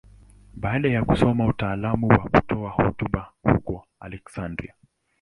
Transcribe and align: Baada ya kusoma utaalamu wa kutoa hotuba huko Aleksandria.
Baada 0.53 0.89
ya 0.89 1.05
kusoma 1.05 1.47
utaalamu 1.47 2.07
wa 2.07 2.17
kutoa 2.29 2.69
hotuba 2.69 3.31
huko 3.43 3.85
Aleksandria. 3.99 4.73